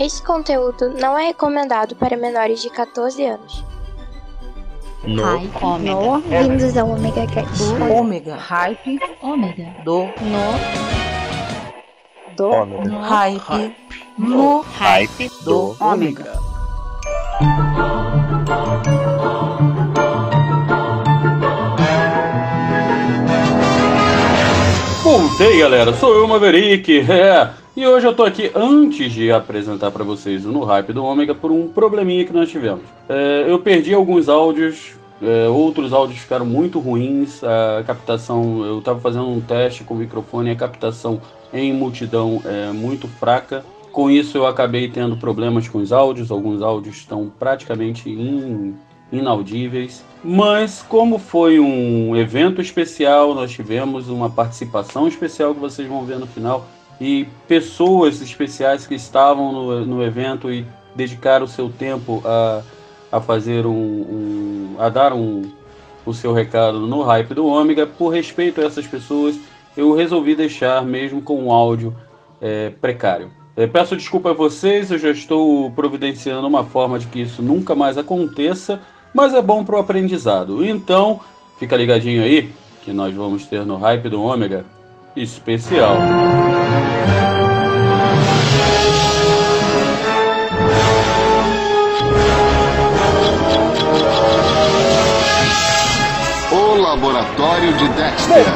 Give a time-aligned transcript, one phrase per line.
[0.00, 3.62] Este conteúdo não é recomendado para menores de 14 anos.
[5.04, 5.22] No.
[5.22, 5.62] Hype.
[5.62, 5.94] Ômega.
[5.94, 6.20] No.
[6.22, 7.62] Bem-vindos ao Omega Cast.
[7.92, 8.34] Ômega.
[8.34, 8.98] Hype.
[9.20, 9.66] Ômega.
[9.84, 10.04] Do.
[10.04, 10.56] No.
[12.34, 12.48] Do.
[12.48, 12.98] Ômega.
[12.98, 13.76] Hype.
[14.16, 14.62] No.
[14.62, 16.32] Hype do Ômega.
[25.02, 25.92] Voltei, galera.
[25.92, 27.00] Sou eu, Maverick.
[27.00, 27.59] É.
[27.76, 31.36] E hoje eu tô aqui antes de apresentar pra vocês o No Hype do Ômega
[31.36, 32.82] por um probleminha que nós tivemos.
[33.08, 37.44] É, eu perdi alguns áudios, é, outros áudios ficaram muito ruins.
[37.44, 41.20] A captação, eu tava fazendo um teste com o microfone e a captação
[41.52, 43.64] em multidão é muito fraca.
[43.92, 48.74] Com isso eu acabei tendo problemas com os áudios, alguns áudios estão praticamente in-
[49.12, 50.04] inaudíveis.
[50.24, 56.18] Mas como foi um evento especial, nós tivemos uma participação especial que vocês vão ver
[56.18, 56.66] no final
[57.00, 62.62] e pessoas especiais que estavam no, no evento e dedicaram o seu tempo a,
[63.10, 65.42] a fazer um, um- a dar um,
[66.04, 67.86] o seu recado no hype do Ômega.
[67.86, 69.38] Por respeito a essas pessoas,
[69.76, 71.96] eu resolvi deixar mesmo com um áudio
[72.40, 73.30] é, precário.
[73.56, 77.74] É, peço desculpa a vocês, eu já estou providenciando uma forma de que isso nunca
[77.74, 78.80] mais aconteça,
[79.14, 80.64] mas é bom para o aprendizado.
[80.64, 81.20] Então,
[81.58, 84.64] fica ligadinho aí, que nós vamos ter no hype do Ômega
[85.22, 85.96] especial.
[96.50, 98.46] O Laboratório de Dexter.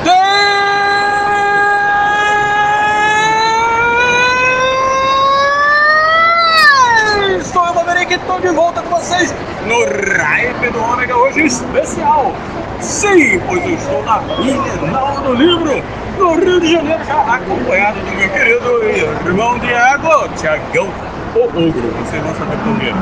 [7.39, 9.35] Estou eu, Maverick, estou de volta com vocês
[9.67, 9.85] no
[10.23, 12.33] Hype do Ômega hoje especial.
[12.81, 15.83] Sim, pois eu estou na Bienal do Livro,
[16.19, 18.85] no Rio de Janeiro, já acompanhado do meu querido
[19.27, 20.89] irmão Diego, Tiagão,
[21.35, 22.95] o Ogro, vocês vão saber por quê.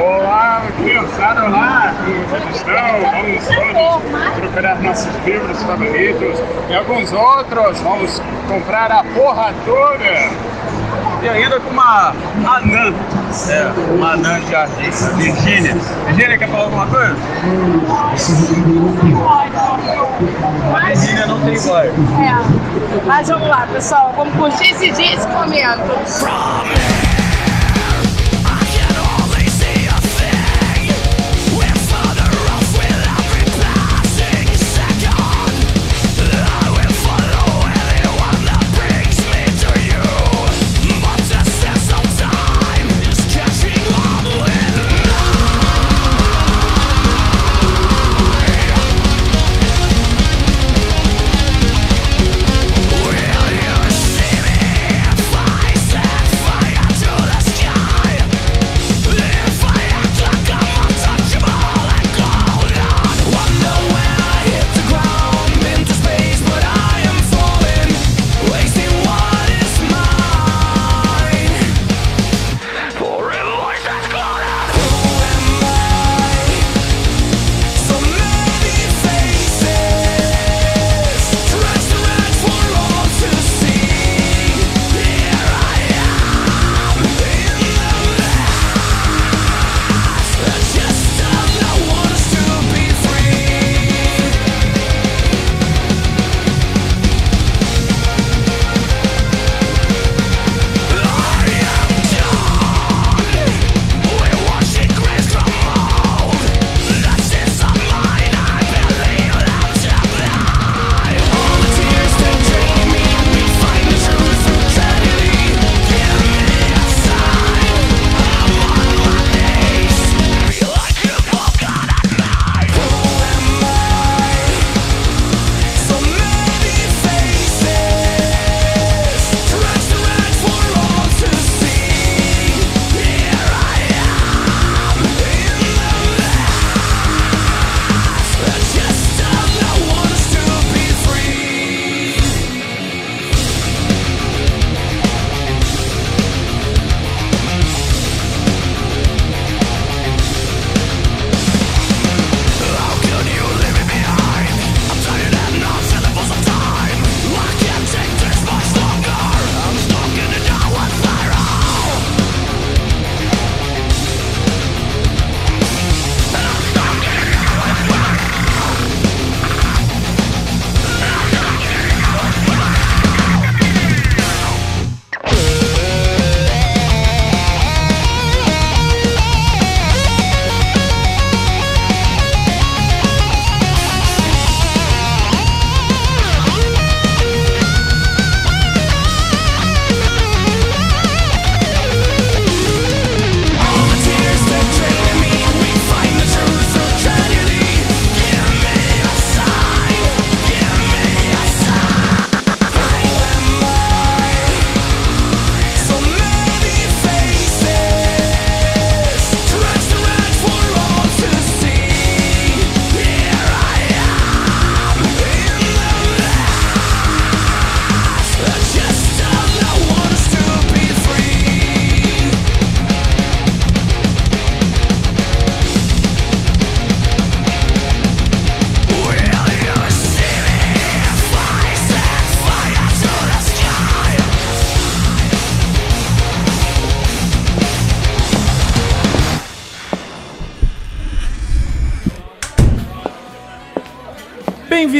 [0.00, 1.92] Olá, criançada, olá,
[2.30, 2.72] como estão?
[3.10, 10.47] Vamos todos procurar nossos livros favoritos e alguns outros, vamos comprar a porra toda.
[11.22, 12.14] E ainda com uma
[12.46, 12.94] anã.
[13.48, 14.90] É, uma anã de jardim.
[15.16, 15.76] Virgínia.
[16.06, 17.16] Virgínia, quer falar alguma coisa?
[20.86, 21.88] Virgínia não tem voz.
[21.88, 23.04] É.
[23.06, 24.14] Mas vamos lá, pessoal.
[24.16, 26.97] Vamos curtir esse dia, esse momento.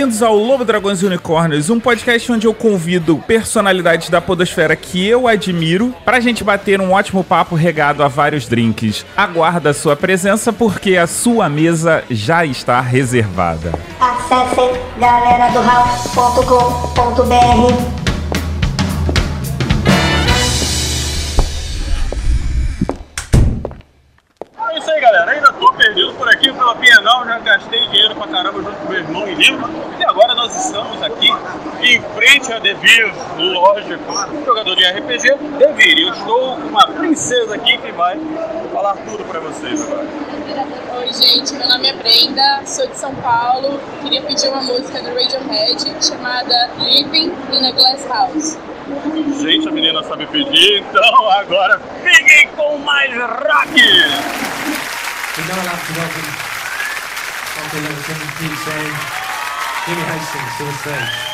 [0.08, 5.06] Bem-vindos ao Lobo Dragões e Unicórnios, um podcast onde eu convido personalidades da podosfera que
[5.06, 9.04] eu admiro pra gente bater um ótimo papo regado a vários drinks.
[9.14, 13.74] Aguarda a sua presença porque a sua mesa já está reservada.
[14.00, 15.52] Acesse galera
[27.18, 27.26] Bienal.
[27.26, 29.68] Já gastei dinheiro pra caramba junto com meu irmão em livro.
[29.98, 31.30] E agora nós estamos aqui
[31.82, 35.98] em frente a Devir, lógico, jogador de RPG, Devir.
[35.98, 38.18] E eu estou com uma princesa aqui que vai
[38.72, 40.06] falar tudo pra vocês agora.
[40.98, 43.80] Oi, gente, meu nome é Brenda, sou de São Paulo.
[44.02, 48.58] Queria pedir uma música do Radiohead chamada Living in a Glass House.
[49.40, 53.78] Gente, a menina sabe pedir, então agora fiquem com mais rock!
[55.38, 56.47] We're now allowed
[57.68, 58.96] Michael Levinson, Pete Shane,
[59.84, 61.28] Jimmy Hastings to the stage.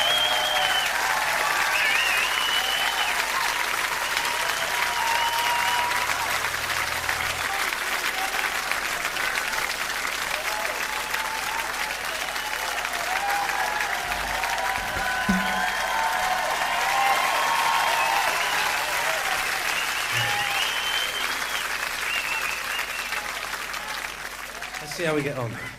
[24.87, 25.74] see how we get on.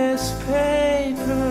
[0.00, 1.49] this paper.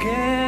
[0.00, 0.47] Again,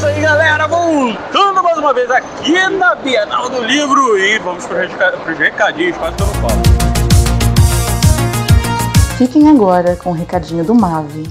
[0.00, 4.86] Isso aí, galera, voltando mais uma vez aqui na Bienal do Livro e vamos para
[4.86, 6.62] os recadinhos, quase não falo.
[9.18, 11.30] Fiquem agora com o recadinho do Mave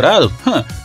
[0.00, 0.32] Dourado,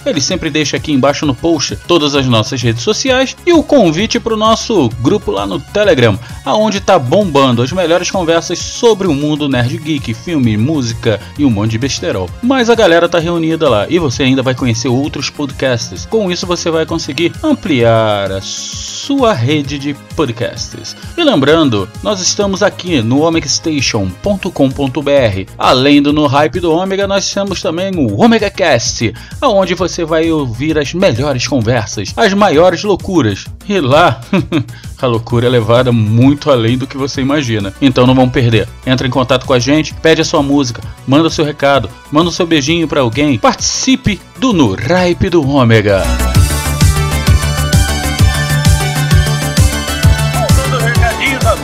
[0.05, 4.19] ele sempre deixa aqui embaixo no post todas as nossas redes sociais e o convite
[4.19, 9.13] para o nosso grupo lá no Telegram, aonde tá bombando as melhores conversas sobre o
[9.13, 12.29] mundo nerd geek, filme, música e um monte de besterol.
[12.43, 16.05] Mas a galera tá reunida lá e você ainda vai conhecer outros podcasts.
[16.05, 20.95] Com isso você vai conseguir ampliar a sua rede de podcasts.
[21.15, 25.51] E lembrando, nós estamos aqui no omegastation.com.br.
[25.57, 29.04] Além do No Hype do Ômega, nós temos também o Omega Cast,
[29.41, 33.45] aonde você vai ouvir as melhores conversas, as maiores loucuras.
[33.67, 34.21] E lá,
[35.01, 37.73] a loucura é levada muito além do que você imagina.
[37.81, 38.67] Então não vão perder.
[38.85, 42.29] Entra em contato com a gente, pede a sua música, manda o seu recado, manda
[42.29, 43.37] o seu beijinho para alguém.
[43.37, 46.03] Participe do No Hype do Ômega.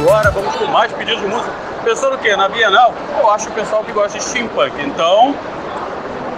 [0.02, 1.52] agora, vamos com mais pedidos de música.
[1.84, 2.36] Pensando o quê?
[2.36, 4.74] Na Bienal, eu acho o pessoal que gosta de steampunk.
[4.84, 5.36] Então.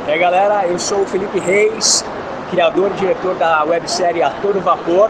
[0.05, 2.03] E aí galera, eu sou o Felipe Reis,
[2.51, 5.10] criador e diretor da websérie A Todo Vapor.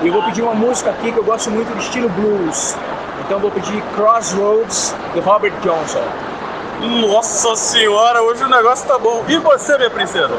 [0.00, 2.76] E eu vou pedir uma música aqui que eu gosto muito de estilo blues.
[3.24, 6.04] Então eu vou pedir Crossroads, do Robert Johnson.
[7.00, 9.24] Nossa senhora, hoje o negócio tá bom.
[9.26, 10.38] E você, minha princesa?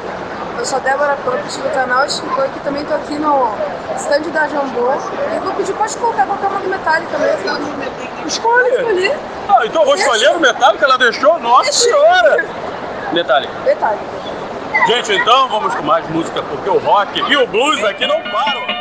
[0.57, 3.49] Eu sou Débora Campos do canal Steampunk e também tô aqui no
[3.97, 4.93] stand da Jambô.
[5.35, 7.59] E vou pedir, pode colocar qualquer uma do Metallica mesmo.
[8.25, 9.11] Escolhe!
[9.49, 11.37] Ah, então eu vou escolher o Metallica, ela deixou?
[11.39, 11.79] Nossa Deixa.
[11.79, 12.47] senhora!
[13.13, 13.53] Metallica.
[13.63, 14.03] Metallica.
[14.87, 18.72] Gente, então vamos com mais música, porque o rock e o blues aqui não param.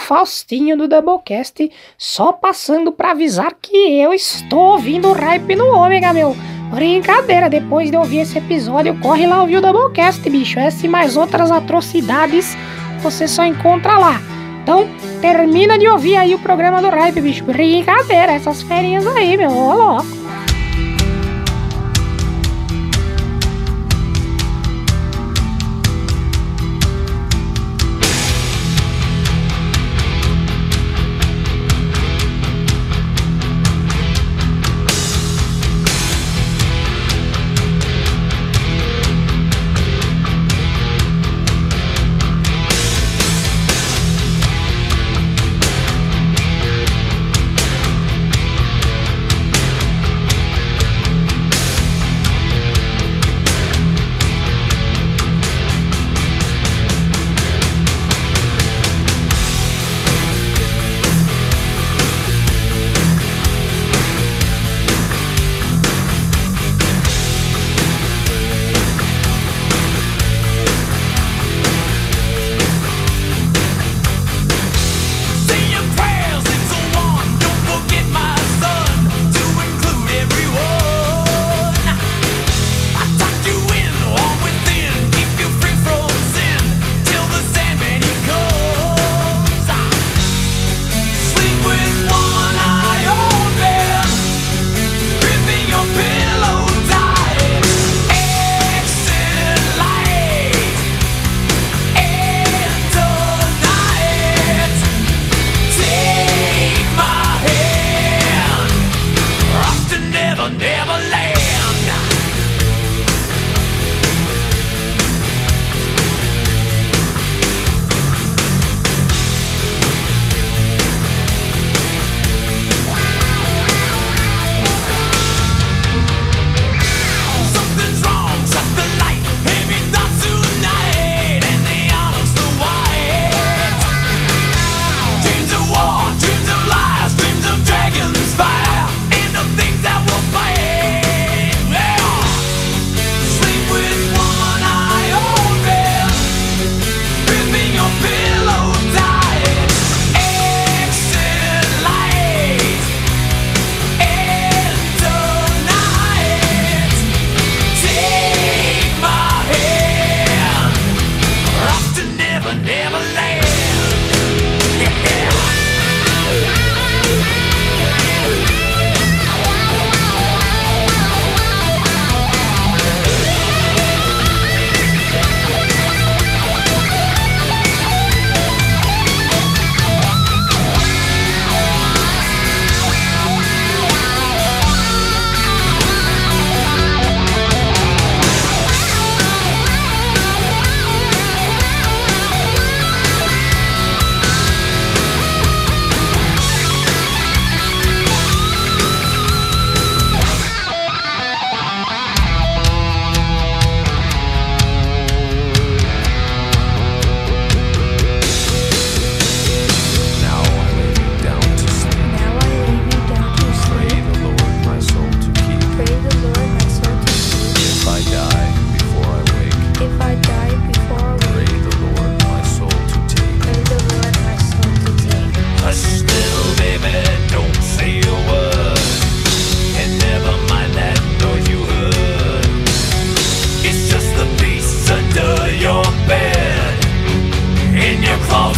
[0.00, 6.12] Faustinho do Doublecast, só passando pra avisar que eu estou ouvindo o hype no Ômega,
[6.12, 6.36] meu.
[6.70, 10.58] Brincadeira, depois de ouvir esse episódio, corre lá ouvir o Doublecast, bicho.
[10.58, 12.56] Essa e mais outras atrocidades
[13.00, 14.20] você só encontra lá.
[14.62, 14.88] Então,
[15.20, 17.44] termina de ouvir aí o programa do hype, bicho.
[17.44, 20.19] Brincadeira, essas ferinhas aí, meu, ô louco.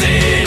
[0.03, 0.41] see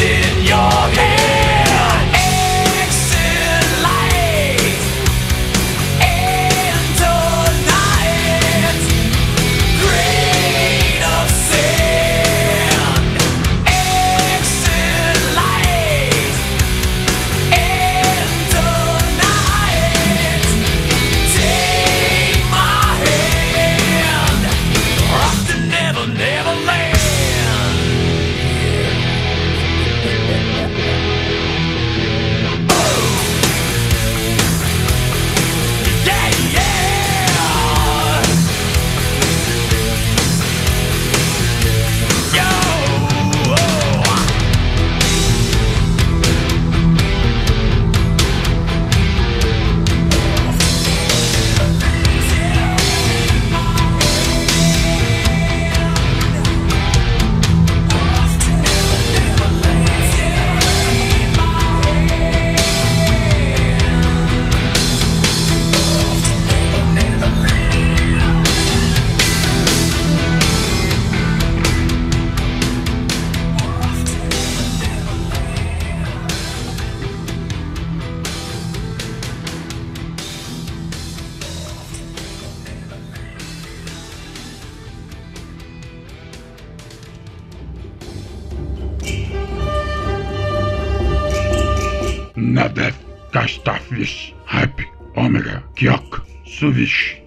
[92.56, 92.96] Nadev,
[93.34, 94.82] Kastafish, Hype,
[95.18, 97.20] Omega, Kyok, Suvish.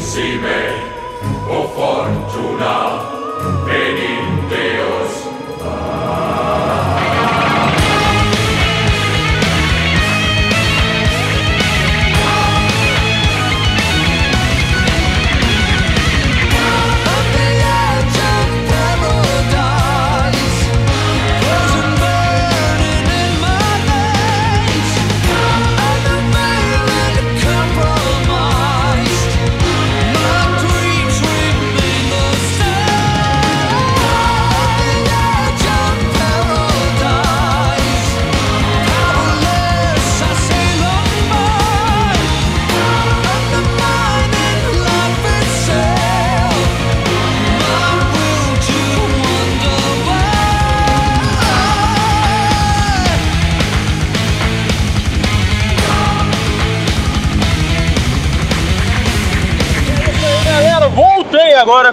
[0.00, 0.80] Lucime,
[1.46, 2.89] o fortuna,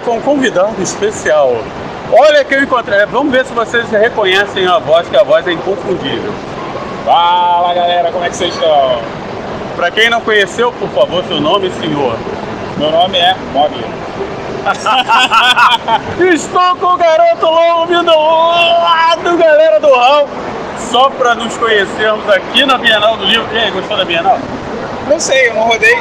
[0.08, 1.58] com um convidado especial.
[2.14, 3.06] Olha que eu encontrei.
[3.08, 6.34] Vamos ver se vocês reconhecem a voz, que a voz é inconfundível.
[7.04, 9.02] Fala galera, como é que vocês estão?
[9.76, 12.18] Pra quem não conheceu, por favor, seu nome, senhor.
[12.78, 13.84] Meu nome é Mogli.
[16.34, 20.30] Estou com o garoto lobo vindo do lado, galera do Raul.
[20.90, 23.46] Só pra nos conhecermos aqui na Bienal do Livro.
[23.54, 24.40] E aí, gostou da Bienal?
[25.08, 25.96] Não sei, eu não rodei.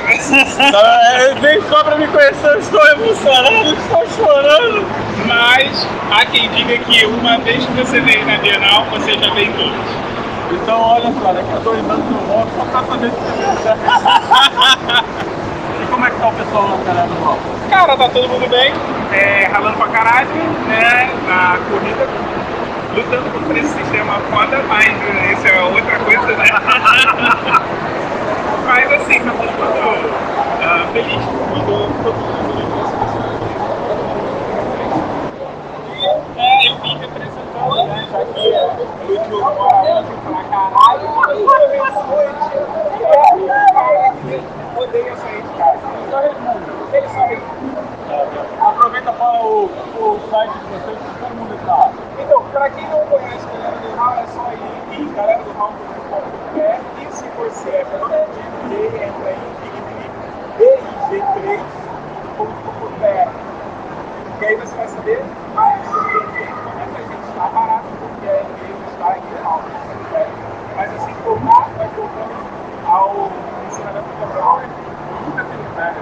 [0.59, 4.85] É, Vem só pra me conhecer, eu estou emocionado, estou chorando.
[5.27, 9.53] Mas há quem diga que uma vez que você vem na Bienal, você já vem
[9.53, 9.73] todos.
[10.53, 13.69] Então, olha só, daqui a dois anos eu volto só pra saber se você
[15.83, 17.39] E como é que tá o pessoal pessoal na cara do mal?
[17.71, 18.73] Cara, tá todo mundo bem,
[19.13, 20.29] é, ralando pra caralho,
[20.69, 22.07] né, na corrida,
[22.95, 26.47] lutando contra esse sistema foda, mas isso é outra coisa, né?
[28.77, 30.13] mas assim, tá todo mundo
[30.61, 32.21] ah, feliz, muito todo
[36.37, 41.07] É, eu vim representando, né, já que eu jogo mora pra caralho,
[44.31, 45.81] eu odeio sair de casa.
[46.11, 47.25] Só resmundo, ele só.
[48.69, 51.91] Aproveita e fala o, o site de vocês que todo mundo está.
[52.19, 56.81] Então, pra quem não conhece Galera do Raul, é só ir em galera do Raul.com.br
[57.03, 58.09] e é fã
[58.69, 59.37] de entra em
[61.11, 63.31] dig3.com.br
[64.41, 65.23] e aí você vai saber
[65.55, 69.63] mais sobre como é que a gente está parado, porque é ele está em Raul.
[70.77, 72.35] Mas assim, voltar, vai voltando
[72.87, 73.31] ao
[73.67, 74.71] ensinamento do velho,
[75.27, 76.01] nunca teve velho.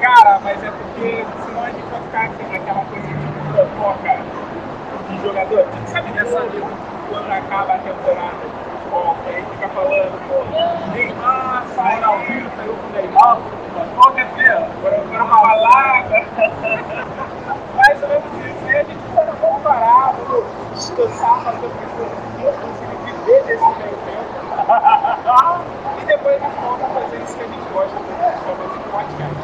[0.00, 3.16] Cara, mas é porque senão a gente vai ficar aqui naquela coisa de
[3.52, 4.18] fofoca
[5.08, 5.64] de jogador.
[5.64, 6.40] Tipo, sabe dessa
[7.08, 10.44] quando acaba a temporada de futebol, que aí fica falando, pô,
[10.92, 13.38] Neymar sai ao vivo, saiu com o Neymar,
[13.94, 14.24] qual que é?
[14.52, 15.38] Agora agora uma.
[17.76, 18.66] Mais ou menos isso.
[18.66, 20.44] E a gente fica parar, vamos
[20.74, 21.84] descansar, fazer o que
[22.42, 24.32] eu consigo viver desse meio tempo.
[26.00, 28.78] e depois a gente volta a fazer isso que a gente gosta, que é fazer
[28.90, 29.36] podcast.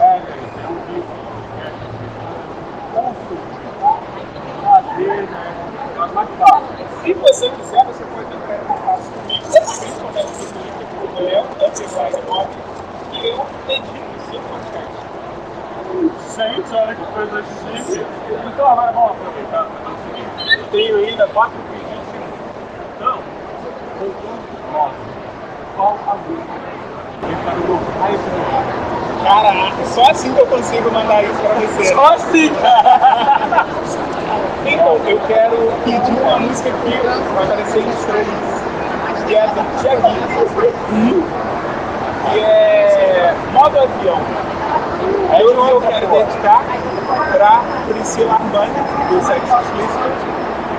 [0.00, 1.18] É, gente, é um vídeo,
[4.60, 5.58] prazer, né?
[7.08, 12.08] Se você quiser, você pode entrar em contato comigo, principalmente se você tem problema, acessar
[12.08, 12.48] esse blog,
[13.12, 14.92] e eu dedico o seu podcast.
[16.36, 18.04] Gente, olha que coisa chique.
[18.46, 20.28] Então agora vamos aproveitar para fazer o seguinte.
[20.52, 22.08] Eu tenho ainda quatro pedidos.
[22.96, 23.18] Então,
[24.74, 24.94] nossa,
[25.76, 26.68] qual a música?
[29.24, 31.84] Caraca, só assim que eu consigo mandar isso pra você.
[31.86, 32.87] Só assim, cara!
[34.78, 36.96] Então, eu quero pedir uma música que
[37.34, 38.28] vai aparecer em três,
[39.26, 41.24] que é do Tiaguinho,
[42.30, 44.20] que é Modo Avião.
[45.32, 46.62] É o que eu quero dedicar
[47.32, 48.72] pra Priscila Armani,
[49.10, 50.10] do Sexo Explícito,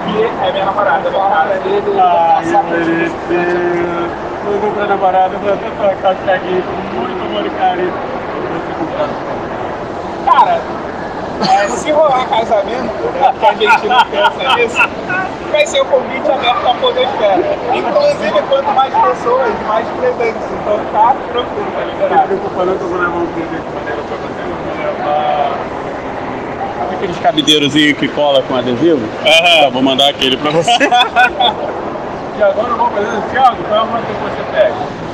[0.06, 1.10] que é minha namorada.
[1.10, 2.86] Minha dele, Ai, meu
[3.28, 4.12] Deus.
[4.48, 7.94] Eu vou pra namorada, vou até trocar o Thiaguinho com muito amor e carinho.
[10.26, 10.62] Cara,
[11.48, 14.78] é, se rolar casamento, né, que a gente não pensa nisso,
[15.52, 17.58] vai ser o convite aberto à podosfera.
[17.74, 20.42] Inclusive, quanto mais pessoas, mais presentes.
[20.62, 22.28] Então tá tranquilo, tá Não se liberado.
[22.28, 24.42] preocupa não que eu vou levar um presente maneiro pra você.
[24.42, 25.52] Eu vou levar...
[26.80, 29.02] Sabe aqueles cabideirozinhos que cola com adesivo?
[29.26, 29.70] Aham.
[29.72, 30.72] Vou mandar aquele pra você.
[32.38, 35.10] e agora eu vou fazer o Thiago, qual é a música que você pede?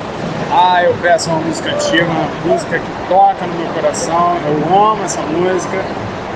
[0.51, 4.37] Ah, eu peço uma música antiga, uma música que toca no meu coração.
[4.45, 5.83] Eu amo essa música.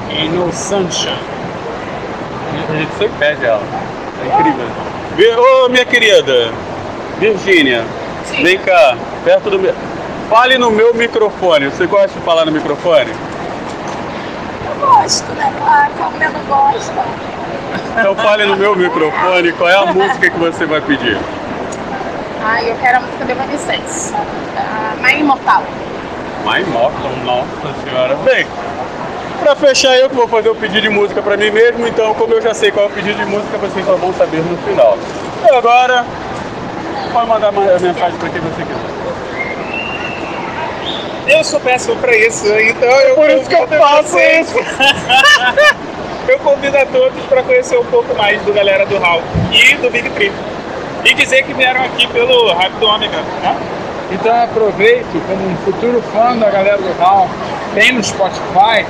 [0.09, 1.17] E No Sunshine.
[2.69, 3.61] A gente sempre pede ela.
[4.23, 4.67] É incrível.
[5.65, 6.51] Ô, minha querida,
[7.19, 7.83] Virgínia,
[8.41, 9.73] vem cá, perto do meu.
[10.29, 11.65] Fale no meu microfone.
[11.67, 13.11] Você gosta de falar no microfone?
[14.65, 15.51] Eu gosto, né?
[15.57, 16.93] Claro, como eu não gosto.
[17.97, 21.17] Então fale no meu microfone qual é a música que você vai pedir.
[22.43, 24.13] Ai, eu quero a música do Evanescence.
[24.57, 25.63] A Mãe Imortal.
[26.45, 28.15] My Mortal, nossa senhora.
[28.23, 28.47] Bem,
[29.39, 32.33] pra fechar eu que vou fazer o pedido de música pra mim mesmo, então como
[32.33, 34.97] eu já sei qual é o pedido de música, vocês só vão saber no final.
[35.43, 36.05] E agora,
[37.11, 38.99] pode mandar uma mensagem pra quem você quiser.
[41.27, 44.55] Eu sou péssimo pra isso, então eu Por isso que eu faço isso.
[46.27, 49.21] eu convido a todos para conhecer um pouco mais do Galera do Hall
[49.51, 50.33] e do Big Trip.
[51.05, 53.55] E dizer que vieram aqui pelo Hype do Ômega, né?
[54.11, 57.29] Então aproveite como um futuro fã da galera do Raul.
[57.75, 58.85] Tem no Spotify.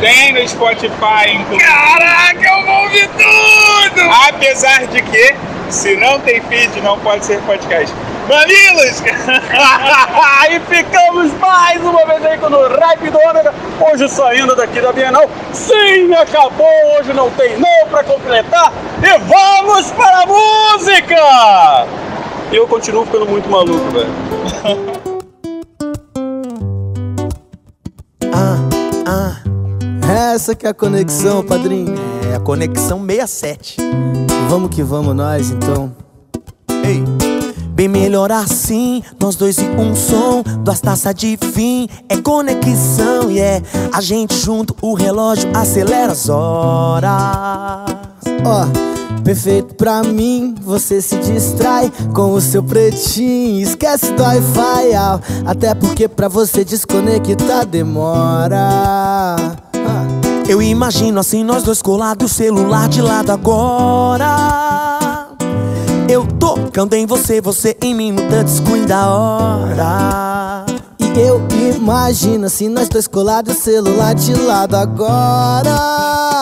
[0.00, 1.70] Tem no Spotify, inclusive.
[1.70, 4.10] Caraca, eu vou ouvir tudo!
[4.28, 5.34] Apesar de que,
[5.68, 7.94] se não tem feed, não pode ser podcast.
[8.26, 9.02] Mamilos!
[10.50, 14.90] e ficamos mais uma vez aí com o Rap do Ômega, hoje saindo daqui da
[14.90, 15.28] Bienal.
[15.52, 16.66] Sim, acabou,
[16.98, 18.72] hoje não tem não pra completar.
[19.02, 21.86] E vamos para a música!
[22.50, 25.00] E eu continuo ficando muito maluco, velho.
[28.32, 28.69] Ah,
[30.20, 31.94] essa que é a conexão, padrinho.
[32.30, 33.76] É a conexão 67.
[34.48, 35.92] Vamos que vamos nós, então.
[36.84, 37.02] Ei.
[37.72, 43.40] Bem melhor assim, nós dois e um som, duas taças de fim, é conexão, e
[43.40, 47.10] é a gente junto, o relógio acelera as horas.
[48.44, 48.90] Ó,
[49.24, 53.60] Perfeito pra mim, você se distrai com o seu pretinho.
[53.60, 54.94] Esquece do Wi-Fi,
[55.46, 58.58] até porque pra você desconectar demora.
[60.50, 65.28] Eu imagino assim nós dois colados, celular de lado agora.
[66.08, 70.66] Eu tocando em você, você em mim no touchscreen da hora.
[70.98, 71.40] E eu
[71.72, 76.39] imagino assim nós dois colados, celular de lado agora.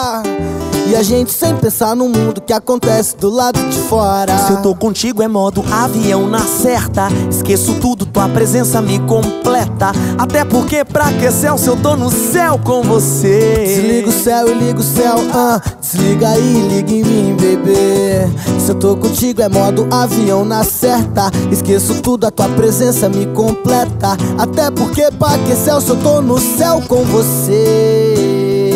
[0.88, 4.38] E a gente sem pensar no mundo que acontece do lado de fora.
[4.38, 7.08] Se eu tô contigo é modo avião na certa.
[7.30, 9.92] Esqueço tudo, tua presença me completa.
[10.16, 13.64] Até porque pra que céu se eu tô no céu com você?
[13.66, 15.60] Desliga o céu e liga o céu, ah.
[15.78, 18.26] Desliga aí, liga em mim, bebê.
[18.58, 21.30] Se eu tô contigo é modo avião na certa.
[21.52, 24.16] Esqueço tudo, a tua presença me completa.
[24.38, 28.07] Até porque pra que céu se eu tô no céu com você?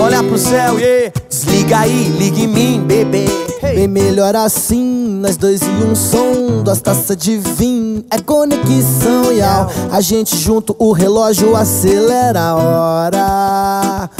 [0.02, 1.12] Olha pro céu, yeah.
[1.28, 3.24] Desliga aí, liga em mim, bebê.
[3.62, 4.84] Bem melhor assim,
[5.20, 9.70] nós dois e um som, duas taças de vinho, é conexão, yeah.
[9.92, 14.10] A gente junto, o relógio acelera a hora.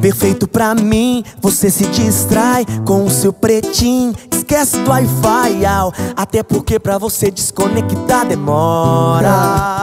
[0.00, 4.14] Perfeito pra mim, você se distrai com o seu pretinho.
[4.32, 5.60] Esquece do Wi-Fi,
[6.16, 9.79] até porque pra você desconectar demora.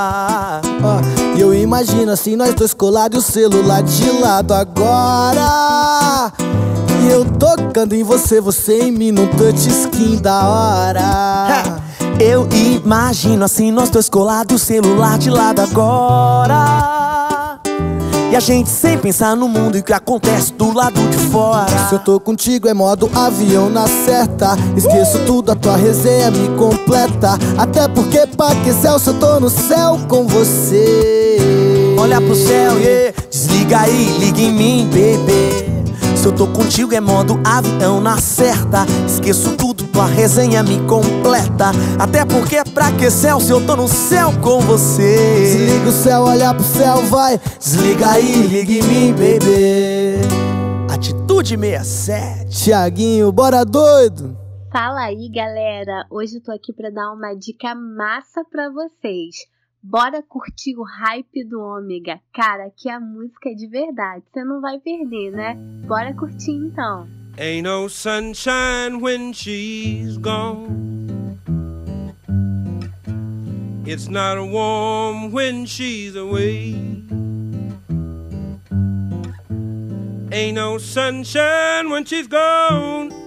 [1.77, 6.33] Eu imagino assim, nós dois colados e o celular de lado agora.
[7.03, 11.63] E eu tocando em você, você em mim num touchscreen da hora.
[12.19, 17.59] Eu imagino assim, nós dois colados o celular de lado agora.
[18.31, 21.89] E a gente sem pensar no mundo e o que acontece do lado de fora.
[21.89, 24.57] Se eu tô contigo é modo avião na certa.
[24.75, 27.37] Esqueço tudo, a tua resenha me completa.
[27.55, 31.66] Até porque pra que céu se eu tô no céu com você?
[31.99, 33.13] Olha pro céu, yeah.
[33.29, 35.65] Desliga aí, liga em mim, bebê.
[36.15, 38.85] Se eu tô contigo é modo avião na certa.
[39.07, 41.71] Esqueço tudo, tua resenha me completa.
[41.99, 45.15] Até porque pra que céu se eu tô no céu com você?
[45.39, 47.39] Desliga o céu, olha pro céu, vai.
[47.59, 50.17] Desliga aí, liga em mim, bebê.
[50.93, 52.63] Atitude 67.
[52.63, 54.37] Tiaguinho, bora doido.
[54.71, 56.05] Fala aí, galera.
[56.11, 59.35] Hoje eu tô aqui pra dar uma dica massa pra vocês.
[59.89, 62.19] Bora curtir o hype do Ômega.
[62.33, 64.21] Cara, que a música é de verdade.
[64.29, 65.55] Você não vai perder, né?
[65.87, 67.07] Bora curtir então.
[67.37, 71.39] Ain't no sunshine when she's gone.
[73.85, 76.75] It's not warm when she's away.
[80.29, 83.26] Ain't no sunshine when she's gone.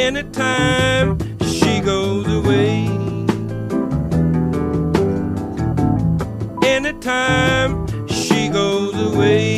[0.00, 2.86] Anytime she goes away.
[6.64, 9.57] Anytime she goes away.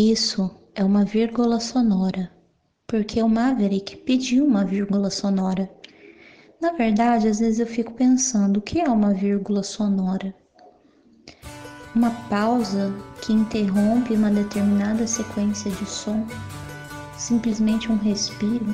[0.00, 2.30] Isso é uma vírgula sonora,
[2.86, 5.68] porque o Maverick pediu uma vírgula sonora.
[6.62, 10.32] Na verdade, às vezes eu fico pensando o que é uma vírgula sonora.
[11.96, 16.24] Uma pausa que interrompe uma determinada sequência de som,
[17.18, 18.72] simplesmente um respiro.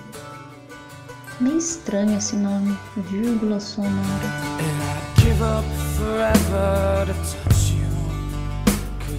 [1.41, 4.29] Meio estranho esse nome, vírgula sonora.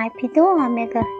[0.00, 1.19] No hype do